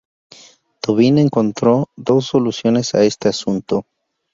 Tobin 0.81 1.19
encontró 1.19 1.89
dos 1.95 2.25
soluciones 2.25 2.95
a 2.95 3.03
este 3.03 3.29
asunto. 3.29 3.85